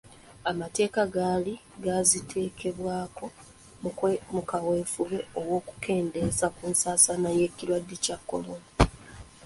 [0.51, 1.53] Amateeka gaali
[1.83, 3.25] gaaziteekebwako
[4.33, 8.69] mu kaweefube w'okukendeeza ku nsaasaana y'ekirwadde kya korona.